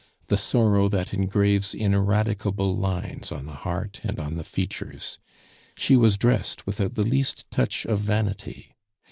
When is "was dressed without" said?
5.95-6.95